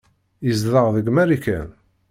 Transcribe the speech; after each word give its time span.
Yezdeɣ 0.45 0.87
deg 0.95 1.07
Marikan. 1.11 1.69